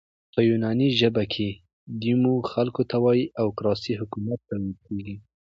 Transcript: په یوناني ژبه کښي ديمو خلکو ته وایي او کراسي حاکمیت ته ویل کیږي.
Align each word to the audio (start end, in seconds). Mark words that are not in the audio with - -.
په 0.33 0.39
یوناني 0.49 0.89
ژبه 0.99 1.23
کښي 1.33 1.49
ديمو 2.01 2.35
خلکو 2.51 2.81
ته 2.89 2.95
وایي 3.03 3.25
او 3.39 3.47
کراسي 3.57 3.93
حاکمیت 3.99 4.41
ته 4.47 4.53
ویل 4.59 4.73
کیږي. 4.85 5.15